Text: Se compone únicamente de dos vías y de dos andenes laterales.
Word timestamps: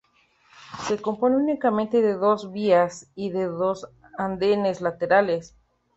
Se 0.87 0.99
compone 0.99 1.35
únicamente 1.35 2.01
de 2.01 2.15
dos 2.15 2.51
vías 2.51 3.11
y 3.13 3.29
de 3.29 3.43
dos 3.45 3.87
andenes 4.17 4.81
laterales. 4.81 5.55